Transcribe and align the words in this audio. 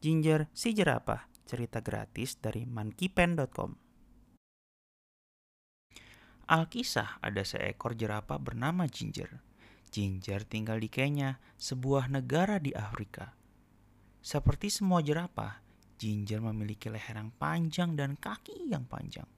Ginger 0.00 0.48
si 0.56 0.72
jerapah, 0.72 1.28
cerita 1.44 1.84
gratis 1.84 2.40
dari 2.40 2.64
monkeypen.com. 2.64 3.76
Alkisah 6.48 7.20
ada 7.20 7.44
seekor 7.44 7.92
jerapah 7.92 8.40
bernama 8.40 8.88
Ginger. 8.88 9.44
Ginger 9.92 10.48
tinggal 10.48 10.80
di 10.80 10.88
Kenya, 10.88 11.36
sebuah 11.60 12.08
negara 12.08 12.56
di 12.56 12.72
Afrika. 12.72 13.36
Seperti 14.24 14.72
semua 14.72 15.04
jerapah, 15.04 15.60
Ginger 16.00 16.40
memiliki 16.48 16.88
leher 16.88 17.20
yang 17.20 17.36
panjang 17.36 17.92
dan 17.92 18.16
kaki 18.16 18.72
yang 18.72 18.88
panjang. 18.88 19.28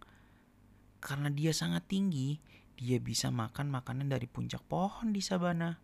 Karena 1.03 1.26
dia 1.26 1.50
sangat 1.50 1.90
tinggi, 1.90 2.39
dia 2.79 3.03
bisa 3.03 3.35
makan 3.35 3.67
makanan 3.67 4.14
dari 4.14 4.31
puncak 4.31 4.63
pohon 4.71 5.11
di 5.11 5.18
sabana. 5.18 5.75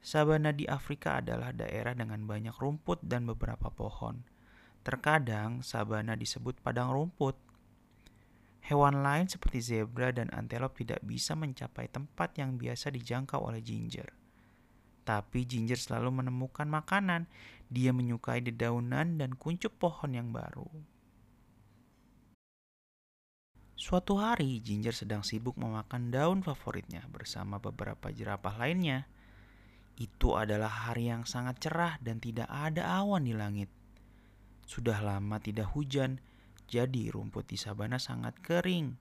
Sabana 0.00 0.56
di 0.56 0.64
Afrika 0.64 1.20
adalah 1.20 1.52
daerah 1.52 1.92
dengan 1.92 2.24
banyak 2.24 2.56
rumput 2.56 3.04
dan 3.04 3.28
beberapa 3.28 3.68
pohon. 3.68 4.24
Terkadang 4.80 5.60
sabana 5.60 6.16
disebut 6.16 6.56
padang 6.64 6.88
rumput. 6.88 7.36
Hewan 8.64 9.04
lain 9.04 9.28
seperti 9.28 9.60
zebra 9.60 10.08
dan 10.08 10.32
antelop 10.32 10.72
tidak 10.80 11.04
bisa 11.04 11.36
mencapai 11.36 11.92
tempat 11.92 12.32
yang 12.40 12.56
biasa 12.56 12.88
dijangkau 12.88 13.44
oleh 13.44 13.60
Ginger. 13.60 14.08
Tapi 15.04 15.44
Ginger 15.44 15.76
selalu 15.76 16.24
menemukan 16.24 16.64
makanan. 16.64 17.28
Dia 17.68 17.92
menyukai 17.92 18.40
dedaunan 18.40 19.20
dan 19.20 19.36
kuncup 19.36 19.76
pohon 19.76 20.16
yang 20.16 20.32
baru. 20.32 20.68
Suatu 23.80 24.20
hari, 24.20 24.60
Ginger 24.60 24.92
sedang 24.92 25.24
sibuk 25.24 25.56
memakan 25.56 26.12
daun 26.12 26.40
favoritnya 26.44 27.04
bersama 27.08 27.56
beberapa 27.56 28.12
jerapah 28.12 28.60
lainnya. 28.60 29.08
Itu 30.00 30.32
adalah 30.32 30.88
hari 30.88 31.12
yang 31.12 31.28
sangat 31.28 31.60
cerah 31.60 32.00
dan 32.00 32.24
tidak 32.24 32.48
ada 32.48 32.88
awan 33.04 33.28
di 33.28 33.36
langit. 33.36 33.68
Sudah 34.64 34.96
lama 35.04 35.36
tidak 35.36 35.76
hujan, 35.76 36.24
jadi 36.64 37.12
rumput 37.12 37.44
di 37.52 37.60
sabana 37.60 38.00
sangat 38.00 38.40
kering. 38.40 38.96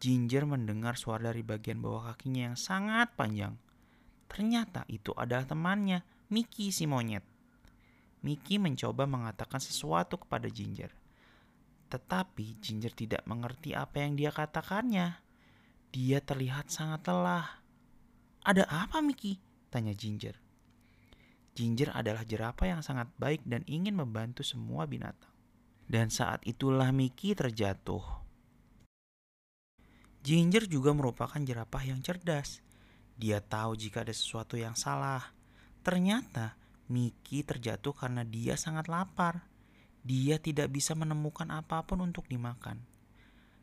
Ginger 0.00 0.48
mendengar 0.48 0.96
suara 0.96 1.28
dari 1.28 1.44
bagian 1.44 1.84
bawah 1.84 2.16
kakinya 2.16 2.50
yang 2.50 2.56
sangat 2.56 3.12
panjang. 3.20 3.52
Ternyata 4.32 4.88
itu 4.88 5.12
adalah 5.12 5.44
temannya, 5.44 6.00
Mickey 6.32 6.72
si 6.72 6.88
monyet. 6.88 7.22
Mickey 8.24 8.56
mencoba 8.56 9.04
mengatakan 9.04 9.60
sesuatu 9.60 10.16
kepada 10.16 10.48
Ginger. 10.48 10.88
Tetapi 11.92 12.56
Ginger 12.64 12.96
tidak 12.96 13.22
mengerti 13.28 13.76
apa 13.76 14.00
yang 14.00 14.16
dia 14.16 14.32
katakannya. 14.32 15.20
Dia 15.92 16.18
terlihat 16.24 16.72
sangat 16.72 17.04
lelah. 17.12 17.60
Ada 18.40 18.64
apa 18.72 19.04
Mickey? 19.04 19.51
Tanya 19.72 19.96
Ginger. 19.96 20.36
Ginger 21.56 21.96
adalah 21.96 22.28
jerapah 22.28 22.68
yang 22.68 22.84
sangat 22.84 23.08
baik 23.16 23.40
dan 23.48 23.64
ingin 23.64 23.96
membantu 23.96 24.44
semua 24.44 24.84
binatang. 24.84 25.32
Dan 25.88 26.12
saat 26.12 26.44
itulah 26.44 26.92
Mickey 26.92 27.32
terjatuh. 27.32 28.04
Ginger 30.20 30.68
juga 30.68 30.92
merupakan 30.92 31.40
jerapah 31.40 31.82
yang 31.82 32.04
cerdas. 32.04 32.60
Dia 33.16 33.40
tahu 33.40 33.74
jika 33.74 34.04
ada 34.04 34.12
sesuatu 34.12 34.60
yang 34.60 34.76
salah. 34.76 35.32
Ternyata 35.80 36.54
Mickey 36.92 37.40
terjatuh 37.40 37.96
karena 37.96 38.28
dia 38.28 38.60
sangat 38.60 38.92
lapar. 38.92 39.48
Dia 40.04 40.36
tidak 40.36 40.68
bisa 40.68 40.92
menemukan 40.92 41.48
apa 41.48 41.80
pun 41.88 42.04
untuk 42.04 42.28
dimakan. 42.28 42.84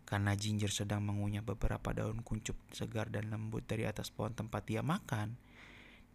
Karena 0.09 0.33
Ginger 0.33 0.73
sedang 0.73 1.05
mengunyah 1.05 1.45
beberapa 1.45 1.93
daun 1.93 2.25
kuncup 2.25 2.57
segar 2.73 3.13
dan 3.13 3.29
lembut 3.29 3.69
dari 3.69 3.85
atas 3.85 4.09
pohon 4.09 4.33
tempat 4.33 4.65
dia 4.65 4.81
makan, 4.81 5.37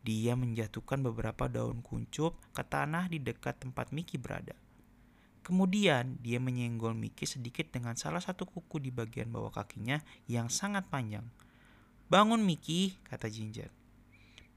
dia 0.05 0.37
menjatuhkan 0.37 1.01
beberapa 1.01 1.49
daun 1.49 1.81
kuncup 1.81 2.37
ke 2.53 2.61
tanah 2.61 3.09
di 3.09 3.25
dekat 3.25 3.57
tempat 3.65 3.89
Mickey 3.89 4.21
berada. 4.21 4.53
Kemudian 5.41 6.21
dia 6.21 6.37
menyenggol 6.37 6.93
Mickey 6.93 7.25
sedikit 7.25 7.73
dengan 7.73 7.97
salah 7.97 8.21
satu 8.21 8.45
kuku 8.45 8.85
di 8.85 8.93
bagian 8.93 9.33
bawah 9.33 9.53
kakinya 9.53 10.01
yang 10.29 10.53
sangat 10.53 10.89
panjang. 10.93 11.25
Bangun 12.09 12.45
Mickey, 12.45 13.01
kata 13.09 13.33
Ginger. 13.33 13.73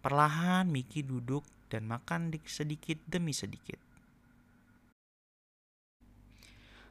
Perlahan 0.04 0.68
Mickey 0.68 1.04
duduk 1.04 1.48
dan 1.72 1.88
makan 1.88 2.32
sedikit 2.48 3.00
demi 3.08 3.32
sedikit. 3.32 3.80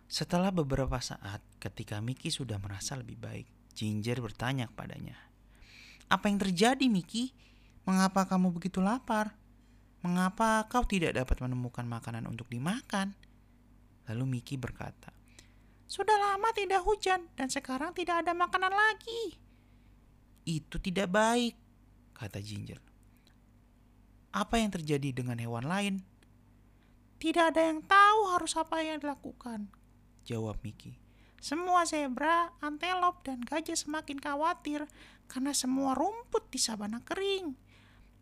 Setelah 0.08 0.52
beberapa 0.52 0.96
saat, 1.00 1.44
ketika 1.60 2.00
Mickey 2.00 2.32
sudah 2.32 2.56
merasa 2.60 2.96
lebih 2.96 3.20
baik, 3.20 3.48
Ginger 3.76 4.20
bertanya 4.20 4.68
kepadanya, 4.72 5.16
"Apa 6.08 6.30
yang 6.30 6.40
terjadi, 6.40 6.86
Mickey? 6.88 7.34
Mengapa 7.86 8.26
kamu 8.26 8.50
begitu 8.50 8.82
lapar? 8.82 9.38
Mengapa 10.02 10.66
kau 10.66 10.82
tidak 10.82 11.14
dapat 11.14 11.38
menemukan 11.38 11.86
makanan 11.86 12.26
untuk 12.26 12.50
dimakan? 12.50 13.14
Lalu 14.10 14.38
Miki 14.38 14.58
berkata, 14.58 15.14
Sudah 15.86 16.18
lama 16.18 16.50
tidak 16.50 16.82
hujan 16.82 17.30
dan 17.38 17.46
sekarang 17.46 17.94
tidak 17.94 18.26
ada 18.26 18.34
makanan 18.34 18.74
lagi. 18.74 19.38
Itu 20.42 20.82
tidak 20.82 21.14
baik, 21.14 21.54
kata 22.14 22.42
Ginger. 22.42 22.82
Apa 24.34 24.58
yang 24.58 24.74
terjadi 24.74 25.14
dengan 25.14 25.38
hewan 25.38 25.70
lain? 25.70 26.02
Tidak 27.22 27.54
ada 27.54 27.70
yang 27.70 27.86
tahu 27.86 28.34
harus 28.34 28.52
apa 28.58 28.82
yang 28.82 28.98
dilakukan, 28.98 29.70
jawab 30.26 30.58
Miki. 30.66 30.98
Semua 31.38 31.86
zebra, 31.86 32.50
antelop, 32.58 33.22
dan 33.22 33.46
gajah 33.46 33.78
semakin 33.78 34.18
khawatir 34.18 34.90
karena 35.30 35.54
semua 35.54 35.94
rumput 35.94 36.50
di 36.50 36.58
sabana 36.58 36.98
kering. 37.06 37.65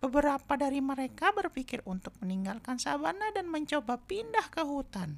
Beberapa 0.05 0.61
dari 0.61 0.85
mereka 0.85 1.33
berpikir 1.33 1.81
untuk 1.89 2.13
meninggalkan 2.21 2.77
sabana 2.77 3.33
dan 3.33 3.49
mencoba 3.49 3.97
pindah 4.05 4.53
ke 4.53 4.61
hutan. 4.61 5.17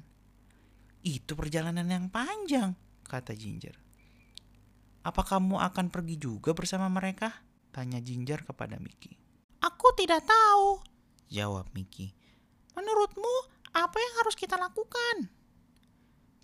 Itu 1.03 1.35
perjalanan 1.35 1.91
yang 1.91 2.07
panjang, 2.07 2.71
kata 3.03 3.35
Ginger. 3.35 3.75
Apa 5.03 5.27
kamu 5.27 5.59
akan 5.59 5.91
pergi 5.91 6.15
juga 6.15 6.55
bersama 6.55 6.87
mereka? 6.87 7.35
Tanya 7.75 7.99
Ginger 7.99 8.47
kepada 8.47 8.79
Mickey. 8.79 9.11
Aku 9.59 9.91
tidak 9.99 10.23
tahu, 10.23 10.79
jawab 11.27 11.67
Mickey. 11.75 12.15
Menurutmu, 12.71 13.35
apa 13.75 13.99
yang 13.99 14.13
harus 14.23 14.39
kita 14.39 14.55
lakukan? 14.55 15.27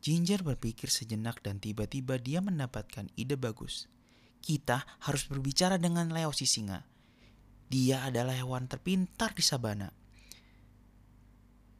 Ginger 0.04 0.44
berpikir 0.44 0.92
sejenak 0.92 1.40
dan 1.40 1.64
tiba-tiba 1.64 2.20
dia 2.20 2.44
mendapatkan 2.44 3.08
ide 3.16 3.40
bagus. 3.40 3.88
Kita 4.44 4.84
harus 5.08 5.24
berbicara 5.31 5.80
dengan 5.80 6.12
Leo 6.12 6.36
si 6.36 6.44
singa. 6.44 6.93
Dia 7.74 8.06
adalah 8.06 8.38
hewan 8.38 8.70
terpintar 8.70 9.34
di 9.34 9.42
sabana. 9.42 9.90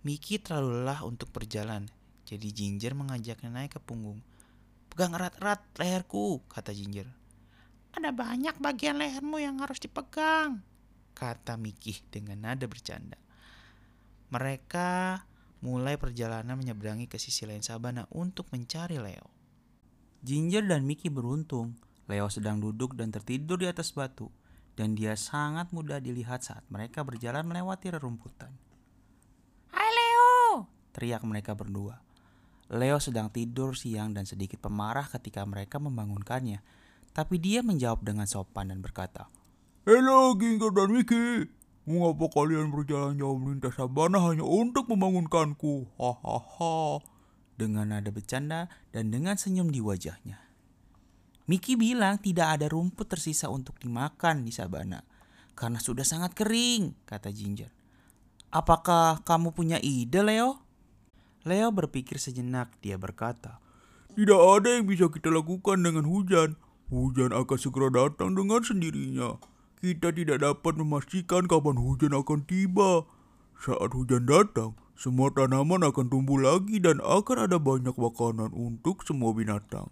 Mickey 0.02 0.42
terlalu 0.42 0.82
lelah 0.82 1.06
untuk 1.06 1.30
berjalan, 1.30 1.86
jadi 2.26 2.50
Ginger 2.50 2.98
mengajaknya 2.98 3.54
naik 3.54 3.78
ke 3.78 3.80
punggung. 3.80 4.18
Pegang 4.90 5.14
erat-erat 5.14 5.62
leherku, 5.78 6.42
kata 6.50 6.74
Ginger. 6.74 7.06
Ada 7.94 8.10
banyak 8.10 8.58
bagian 8.58 8.98
lehermu 8.98 9.38
yang 9.38 9.62
harus 9.62 9.78
dipegang, 9.78 10.66
kata 11.14 11.62
Mickey 11.62 12.02
dengan 12.10 12.42
nada 12.42 12.66
bercanda. 12.66 13.22
Mereka 14.34 15.22
mulai 15.62 16.02
perjalanan 16.02 16.58
menyeberangi 16.58 17.06
ke 17.06 17.22
sisi 17.22 17.46
lain 17.46 17.62
sabana 17.62 18.10
untuk 18.10 18.50
mencari 18.50 18.98
Leo. 18.98 19.30
Ginger 20.26 20.66
dan 20.66 20.90
Mickey 20.90 21.14
beruntung. 21.14 21.78
Leo 22.10 22.34
sedang 22.34 22.58
duduk 22.58 22.98
dan 22.98 23.14
tertidur 23.14 23.62
di 23.62 23.70
atas 23.70 23.94
batu 23.94 24.34
dan 24.74 24.98
dia 24.98 25.14
sangat 25.14 25.70
mudah 25.70 26.02
dilihat 26.02 26.42
saat 26.42 26.66
mereka 26.74 27.06
berjalan 27.06 27.46
melewati 27.46 27.94
rerumputan. 27.94 28.50
Hai 29.70 29.90
Leo! 29.90 30.66
teriak 30.94 31.26
mereka 31.26 31.58
berdua. 31.58 32.02
Leo 32.74 32.98
sedang 32.98 33.30
tidur 33.30 33.78
siang 33.78 34.18
dan 34.18 34.26
sedikit 34.26 34.62
pemarah 34.62 35.06
ketika 35.06 35.46
mereka 35.46 35.78
membangunkannya, 35.78 36.62
tapi 37.14 37.38
dia 37.38 37.62
menjawab 37.62 38.02
dengan 38.02 38.26
sopan 38.26 38.74
dan 38.74 38.82
berkata, 38.82 39.30
Halo 39.86 40.34
Ginger 40.40 40.72
dan 40.74 40.90
Mickey, 40.90 41.46
mengapa 41.86 42.26
kalian 42.32 42.72
berjalan 42.72 43.20
jauh 43.20 43.38
melintas 43.38 43.76
sabana 43.78 44.18
hanya 44.26 44.48
untuk 44.48 44.90
membangunkanku? 44.90 45.92
Hahaha. 46.00 47.04
Dengan 47.54 47.94
nada 47.94 48.10
bercanda 48.10 48.72
dan 48.90 49.14
dengan 49.14 49.38
senyum 49.38 49.70
di 49.70 49.78
wajahnya. 49.78 50.43
Miki 51.44 51.76
bilang 51.76 52.20
tidak 52.24 52.60
ada 52.60 52.72
rumput 52.72 53.12
tersisa 53.12 53.52
untuk 53.52 53.76
dimakan 53.80 54.48
di 54.48 54.52
sabana 54.56 55.04
karena 55.54 55.78
sudah 55.78 56.06
sangat 56.06 56.34
kering, 56.34 56.98
kata 57.06 57.30
Ginger. 57.30 57.70
Apakah 58.54 59.22
kamu 59.26 59.54
punya 59.54 59.78
ide, 59.82 60.22
Leo? 60.22 60.62
Leo 61.46 61.70
berpikir 61.74 62.22
sejenak, 62.22 62.74
dia 62.82 62.98
berkata, 62.98 63.58
Tidak 64.14 64.38
ada 64.38 64.78
yang 64.78 64.86
bisa 64.86 65.10
kita 65.10 65.34
lakukan 65.34 65.82
dengan 65.82 66.06
hujan. 66.06 66.58
Hujan 66.94 67.34
akan 67.34 67.58
segera 67.58 67.90
datang 67.90 68.38
dengan 68.38 68.62
sendirinya. 68.62 69.42
Kita 69.82 70.14
tidak 70.14 70.46
dapat 70.46 70.78
memastikan 70.78 71.50
kapan 71.50 71.82
hujan 71.82 72.14
akan 72.14 72.46
tiba. 72.46 73.10
Saat 73.58 73.98
hujan 73.98 74.30
datang, 74.30 74.78
semua 74.94 75.34
tanaman 75.34 75.82
akan 75.82 76.14
tumbuh 76.14 76.38
lagi 76.38 76.78
dan 76.78 77.02
akan 77.02 77.50
ada 77.50 77.58
banyak 77.58 77.98
makanan 77.98 78.54
untuk 78.54 79.02
semua 79.02 79.34
binatang. 79.34 79.90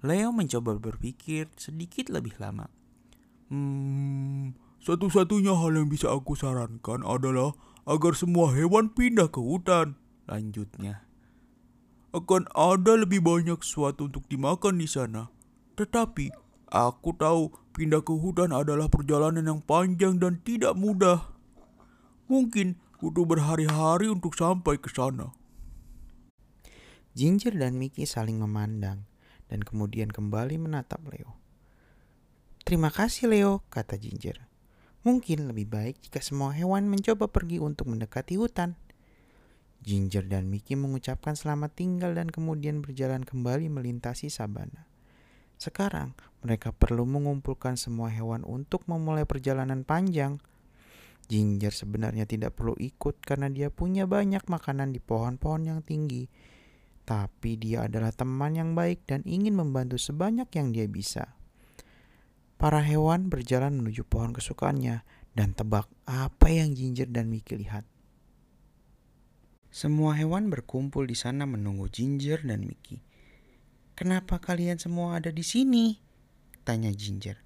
Leo 0.00 0.32
mencoba 0.32 0.80
berpikir 0.80 1.52
sedikit 1.60 2.08
lebih 2.08 2.32
lama. 2.40 2.72
Hmm, 3.52 4.56
satu-satunya 4.80 5.52
hal 5.52 5.76
yang 5.76 5.92
bisa 5.92 6.08
aku 6.08 6.32
sarankan 6.32 7.04
adalah 7.04 7.52
agar 7.84 8.16
semua 8.16 8.48
hewan 8.56 8.88
pindah 8.88 9.28
ke 9.28 9.36
hutan. 9.36 10.00
Lanjutnya, 10.24 11.04
Akan 12.10 12.48
ada 12.58 12.98
lebih 12.98 13.22
banyak 13.22 13.62
sesuatu 13.62 14.10
untuk 14.10 14.26
dimakan 14.26 14.82
di 14.82 14.88
sana. 14.90 15.30
Tetapi 15.78 16.34
aku 16.72 17.14
tahu 17.14 17.54
pindah 17.70 18.02
ke 18.02 18.10
hutan 18.10 18.50
adalah 18.50 18.90
perjalanan 18.90 19.46
yang 19.46 19.60
panjang 19.62 20.18
dan 20.18 20.42
tidak 20.42 20.74
mudah. 20.74 21.30
Mungkin 22.26 22.82
butuh 22.98 23.22
berhari-hari 23.22 24.10
untuk 24.10 24.34
sampai 24.34 24.82
ke 24.82 24.90
sana. 24.90 25.30
Ginger 27.14 27.54
dan 27.54 27.78
Mickey 27.78 28.06
saling 28.06 28.42
memandang 28.42 29.09
dan 29.50 29.66
kemudian 29.66 30.08
kembali 30.14 30.56
menatap 30.62 31.02
Leo. 31.10 31.36
Terima 32.62 32.88
kasih 32.94 33.26
Leo, 33.26 33.66
kata 33.66 33.98
Ginger. 33.98 34.46
Mungkin 35.02 35.50
lebih 35.50 35.66
baik 35.66 36.06
jika 36.06 36.22
semua 36.22 36.54
hewan 36.54 36.86
mencoba 36.86 37.26
pergi 37.26 37.58
untuk 37.58 37.90
mendekati 37.90 38.38
hutan. 38.38 38.78
Ginger 39.80 40.28
dan 40.28 40.46
Mickey 40.52 40.76
mengucapkan 40.76 41.34
selamat 41.34 41.72
tinggal 41.72 42.12
dan 42.12 42.28
kemudian 42.28 42.84
berjalan 42.84 43.24
kembali 43.24 43.72
melintasi 43.72 44.28
sabana. 44.28 44.86
Sekarang 45.56 46.12
mereka 46.44 46.72
perlu 46.72 47.08
mengumpulkan 47.08 47.80
semua 47.80 48.12
hewan 48.12 48.44
untuk 48.44 48.84
memulai 48.86 49.24
perjalanan 49.24 49.84
panjang. 49.88 50.36
Ginger 51.32 51.72
sebenarnya 51.72 52.28
tidak 52.28 52.60
perlu 52.60 52.76
ikut 52.76 53.24
karena 53.24 53.48
dia 53.48 53.72
punya 53.72 54.04
banyak 54.04 54.44
makanan 54.44 54.92
di 54.92 55.00
pohon-pohon 55.00 55.64
yang 55.64 55.80
tinggi. 55.80 56.28
Tapi 57.10 57.58
dia 57.58 57.90
adalah 57.90 58.14
teman 58.14 58.54
yang 58.54 58.78
baik 58.78 59.02
dan 59.10 59.26
ingin 59.26 59.58
membantu 59.58 59.98
sebanyak 59.98 60.46
yang 60.54 60.70
dia 60.70 60.86
bisa. 60.86 61.34
Para 62.54 62.78
hewan 62.86 63.26
berjalan 63.26 63.82
menuju 63.82 64.06
pohon 64.06 64.30
kesukaannya 64.30 65.02
dan 65.34 65.48
tebak 65.58 65.90
apa 66.06 66.46
yang 66.54 66.70
Ginger 66.70 67.10
dan 67.10 67.26
Mickey 67.26 67.58
lihat. 67.58 67.82
Semua 69.74 70.14
hewan 70.14 70.54
berkumpul 70.54 71.10
di 71.10 71.18
sana 71.18 71.50
menunggu 71.50 71.90
Ginger 71.90 72.46
dan 72.46 72.62
Mickey. 72.62 73.02
Kenapa 73.98 74.38
kalian 74.38 74.78
semua 74.78 75.18
ada 75.18 75.34
di 75.34 75.42
sini? 75.42 75.98
Tanya 76.62 76.94
Ginger. 76.94 77.42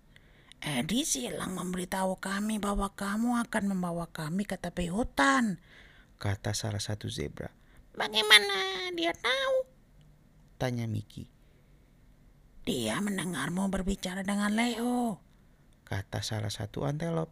Eddie 0.60 1.08
silang 1.08 1.56
memberitahu 1.56 2.20
kami 2.20 2.60
bahwa 2.60 2.92
kamu 2.92 3.40
akan 3.48 3.64
membawa 3.72 4.12
kami 4.12 4.44
ke 4.44 4.60
tepi 4.60 4.92
hutan. 4.92 5.56
Kata 6.20 6.52
salah 6.52 6.84
satu 6.84 7.08
zebra. 7.08 7.63
Bagaimana 7.94 8.90
dia 8.94 9.14
tahu? 9.14 9.56
Tanya 10.58 10.86
Mickey. 10.90 11.30
Dia 12.64 12.98
mendengarmu 12.98 13.68
berbicara 13.70 14.24
dengan 14.26 14.50
Leo. 14.56 15.20
Kata 15.84 16.24
salah 16.24 16.50
satu 16.50 16.88
antelop. 16.88 17.30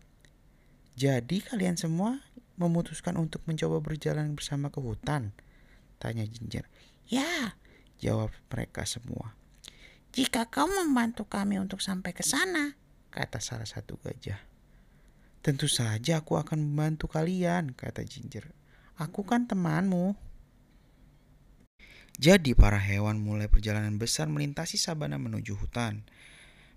Jadi 0.95 1.41
kalian 1.41 1.81
semua 1.81 2.21
memutuskan 2.61 3.17
untuk 3.17 3.41
mencoba 3.49 3.81
berjalan 3.81 4.37
bersama 4.37 4.69
ke 4.69 4.79
hutan? 4.79 5.33
Tanya 5.99 6.29
Ginger. 6.29 6.69
Ya, 7.09 7.57
Jawab 8.03 8.35
mereka 8.51 8.83
semua. 8.83 9.39
jika 10.13 10.45
kau 10.51 10.67
membantu 10.67 11.25
kami 11.25 11.57
untuk 11.63 11.79
sampai 11.81 12.11
ke 12.13 12.27
sana. 12.27 12.75
Kata 13.15 13.39
salah 13.39 13.65
satu 13.65 13.97
gajah. 14.03 14.37
Tentu 15.41 15.71
saja 15.71 16.21
aku 16.21 16.37
akan 16.37 16.59
membantu 16.61 17.07
kalian, 17.09 17.73
kata 17.73 18.03
Ginger. 18.05 18.51
Aku 18.99 19.23
kan 19.25 19.47
temanmu. 19.49 20.19
Jadi 22.21 22.53
para 22.53 22.77
hewan 22.77 23.25
mulai 23.25 23.49
perjalanan 23.49 23.97
besar 23.97 24.29
melintasi 24.29 24.77
sabana 24.77 25.17
menuju 25.17 25.57
hutan. 25.57 26.05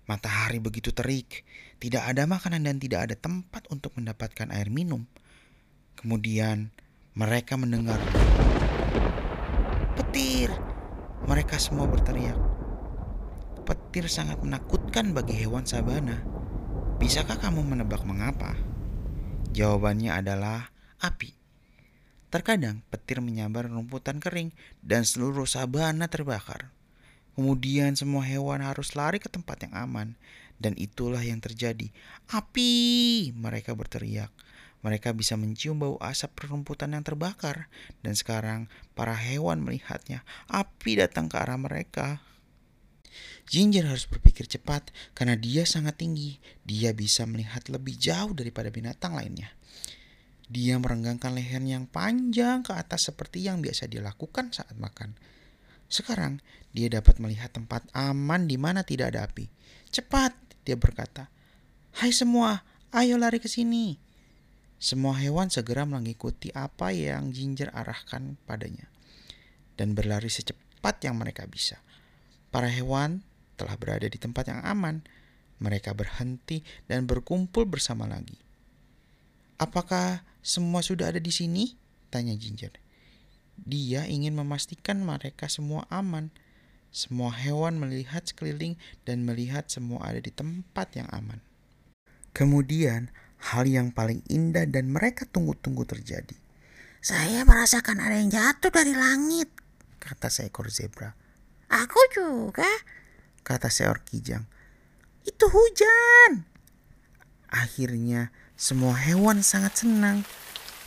Matahari 0.08 0.62
begitu 0.62 0.94
terik, 0.96 1.44
tidak 1.76 2.08
ada 2.08 2.24
makanan 2.24 2.64
dan 2.64 2.80
tidak 2.80 3.10
ada 3.10 3.16
tempat 3.18 3.68
untuk 3.68 3.92
mendapatkan 4.00 4.48
air 4.54 4.72
minum. 4.72 5.04
Kemudian 5.98 6.72
mereka 7.12 7.60
mendengar 7.60 8.00
petir. 9.98 10.48
Mereka 11.28 11.60
semua 11.60 11.84
berteriak. 11.84 12.38
Petir 13.68 14.08
sangat 14.08 14.40
menakutkan 14.40 15.12
bagi 15.12 15.36
hewan 15.36 15.68
sabana. 15.68 16.24
Bisakah 16.96 17.36
kamu 17.36 17.60
menebak 17.76 18.00
mengapa? 18.08 18.56
Jawabannya 19.52 20.16
adalah 20.16 20.72
api. 21.02 21.35
Terkadang 22.26 22.82
petir 22.90 23.22
menyambar 23.22 23.70
rumputan 23.70 24.18
kering 24.18 24.50
dan 24.82 25.06
seluruh 25.06 25.46
sabana 25.46 26.10
terbakar. 26.10 26.74
Kemudian 27.36 27.94
semua 27.94 28.24
hewan 28.24 28.64
harus 28.64 28.96
lari 28.96 29.20
ke 29.20 29.28
tempat 29.28 29.68
yang 29.68 29.74
aman 29.76 30.08
dan 30.56 30.72
itulah 30.74 31.20
yang 31.20 31.38
terjadi. 31.38 31.92
Api! 32.32 33.30
Mereka 33.36 33.76
berteriak. 33.76 34.32
Mereka 34.80 35.12
bisa 35.12 35.34
mencium 35.34 35.82
bau 35.82 35.96
asap 35.98 36.46
perumputan 36.46 36.94
yang 36.94 37.04
terbakar 37.04 37.68
dan 38.00 38.14
sekarang 38.14 38.70
para 38.96 39.12
hewan 39.12 39.60
melihatnya. 39.60 40.22
Api 40.46 41.02
datang 41.02 41.26
ke 41.26 41.36
arah 41.36 41.58
mereka. 41.58 42.22
Ginger 43.46 43.86
harus 43.86 44.10
berpikir 44.10 44.50
cepat 44.50 44.90
karena 45.14 45.38
dia 45.38 45.62
sangat 45.62 46.02
tinggi. 46.02 46.42
Dia 46.66 46.90
bisa 46.96 47.24
melihat 47.24 47.66
lebih 47.70 47.94
jauh 47.94 48.34
daripada 48.34 48.70
binatang 48.70 49.14
lainnya. 49.14 49.54
Dia 50.46 50.78
merenggangkan 50.78 51.34
lehernya 51.34 51.82
yang 51.82 51.86
panjang 51.90 52.62
ke 52.62 52.70
atas 52.70 53.10
seperti 53.10 53.42
yang 53.42 53.58
biasa 53.58 53.90
dia 53.90 53.98
lakukan 53.98 54.54
saat 54.54 54.78
makan. 54.78 55.18
Sekarang 55.90 56.38
dia 56.70 56.86
dapat 56.86 57.18
melihat 57.18 57.50
tempat 57.50 57.82
aman 57.94 58.46
di 58.46 58.54
mana 58.54 58.86
tidak 58.86 59.14
ada 59.14 59.26
api. 59.26 59.50
Cepat, 59.90 60.34
dia 60.62 60.78
berkata. 60.78 61.26
Hai 61.98 62.14
semua, 62.14 62.62
ayo 62.94 63.18
lari 63.18 63.42
ke 63.42 63.50
sini. 63.50 63.98
Semua 64.76 65.16
hewan 65.16 65.48
segera 65.48 65.88
mengikuti 65.88 66.52
apa 66.52 66.92
yang 66.92 67.32
Ginger 67.32 67.72
arahkan 67.72 68.36
padanya 68.44 68.92
dan 69.76 69.92
berlari 69.92 70.28
secepat 70.28 71.04
yang 71.04 71.16
mereka 71.20 71.48
bisa. 71.48 71.80
Para 72.52 72.68
hewan 72.68 73.24
telah 73.56 73.76
berada 73.76 74.08
di 74.08 74.16
tempat 74.16 74.48
yang 74.48 74.60
aman. 74.64 75.04
Mereka 75.56 75.96
berhenti 75.96 76.60
dan 76.84 77.08
berkumpul 77.08 77.64
bersama 77.64 78.04
lagi. 78.04 78.36
Apakah 79.56 80.20
semua 80.46 80.78
sudah 80.78 81.10
ada 81.10 81.18
di 81.18 81.34
sini? 81.34 81.74
Tanya 82.06 82.38
Ginger. 82.38 82.70
Dia 83.58 84.06
ingin 84.06 84.38
memastikan 84.38 85.02
mereka 85.02 85.50
semua 85.50 85.90
aman. 85.90 86.30
Semua 86.94 87.34
hewan 87.34 87.82
melihat 87.82 88.22
sekeliling 88.22 88.78
dan 89.02 89.26
melihat 89.26 89.66
semua 89.66 90.06
ada 90.06 90.22
di 90.22 90.30
tempat 90.30 90.94
yang 90.94 91.10
aman. 91.10 91.42
Kemudian, 92.30 93.10
hal 93.50 93.66
yang 93.66 93.90
paling 93.90 94.22
indah 94.30 94.70
dan 94.70 94.86
mereka 94.94 95.26
tunggu-tunggu 95.26 95.82
terjadi. 95.82 96.38
Saya 97.02 97.42
merasakan 97.42 97.98
ada 97.98 98.14
yang 98.14 98.30
jatuh 98.30 98.70
dari 98.70 98.94
langit. 98.94 99.50
Kata 99.98 100.30
seekor 100.30 100.70
zebra. 100.70 101.10
Aku 101.74 101.98
juga. 102.14 102.70
Kata 103.42 103.66
seekor 103.66 104.06
kijang. 104.06 104.46
Itu 105.26 105.50
hujan. 105.50 106.46
Akhirnya, 107.50 108.30
semua 108.56 108.96
hewan 108.96 109.44
sangat 109.44 109.84
senang. 109.84 110.24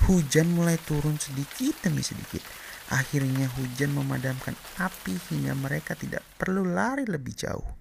Hujan 0.09 0.57
mulai 0.57 0.81
turun 0.89 1.21
sedikit 1.21 1.77
demi 1.85 2.01
sedikit. 2.01 2.41
Akhirnya 2.89 3.45
hujan 3.45 3.93
memadamkan 3.93 4.57
api 4.81 5.13
hingga 5.29 5.53
mereka 5.53 5.93
tidak 5.93 6.25
perlu 6.41 6.65
lari 6.65 7.05
lebih 7.05 7.37
jauh. 7.37 7.77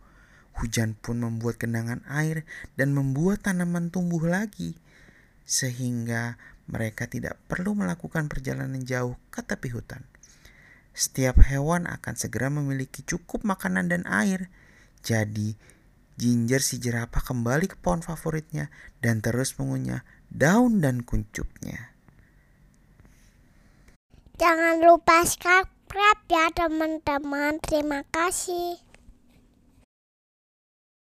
Hujan 0.60 0.92
pun 0.92 1.24
membuat 1.24 1.56
genangan 1.56 2.04
air 2.04 2.44
dan 2.76 2.92
membuat 2.92 3.48
tanaman 3.48 3.88
tumbuh 3.88 4.20
lagi. 4.28 4.76
Sehingga 5.48 6.36
mereka 6.68 7.08
tidak 7.08 7.40
perlu 7.48 7.72
melakukan 7.72 8.28
perjalanan 8.28 8.84
jauh 8.84 9.16
ke 9.32 9.40
tepi 9.40 9.72
hutan. 9.72 10.04
Setiap 10.92 11.40
hewan 11.40 11.88
akan 11.88 12.12
segera 12.12 12.52
memiliki 12.52 13.00
cukup 13.08 13.40
makanan 13.40 13.88
dan 13.88 14.04
air. 14.04 14.52
Jadi, 15.00 15.56
Ginger 16.18 16.58
si 16.58 16.82
jerapah 16.82 17.22
kembali 17.22 17.70
ke 17.70 17.78
pohon 17.78 18.02
favoritnya 18.02 18.74
dan 18.98 19.22
terus 19.22 19.54
mengunyah 19.54 20.02
daun 20.26 20.82
dan 20.82 21.06
kuncupnya. 21.06 21.94
Jangan 24.38 24.82
lupa 24.82 25.22
subscribe 25.22 26.22
ya 26.26 26.50
teman-teman. 26.50 27.62
Terima 27.62 28.02
kasih. 28.10 28.87